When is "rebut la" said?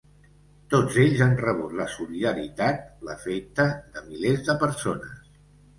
1.41-1.87